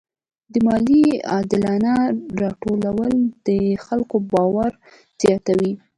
د 0.53 0.55
مالیې 0.67 1.09
عادلانه 1.31 1.93
راټولول 2.41 3.13
د 3.47 3.49
خلکو 3.85 4.15
باور 4.33 4.71
زیاتوي. 5.21 5.71